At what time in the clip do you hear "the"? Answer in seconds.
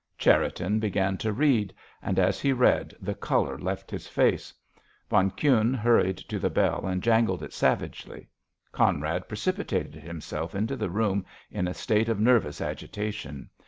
2.99-3.13, 6.39-6.49, 10.75-10.89